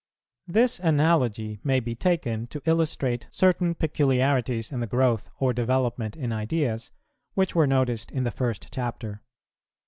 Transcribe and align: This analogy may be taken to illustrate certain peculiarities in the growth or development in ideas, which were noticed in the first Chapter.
This 0.47 0.79
analogy 0.79 1.59
may 1.63 1.79
be 1.79 1.93
taken 1.93 2.47
to 2.47 2.63
illustrate 2.65 3.27
certain 3.29 3.75
peculiarities 3.75 4.71
in 4.71 4.79
the 4.79 4.87
growth 4.87 5.29
or 5.39 5.53
development 5.53 6.15
in 6.17 6.33
ideas, 6.33 6.89
which 7.35 7.53
were 7.53 7.67
noticed 7.67 8.09
in 8.09 8.23
the 8.23 8.31
first 8.31 8.69
Chapter. 8.71 9.21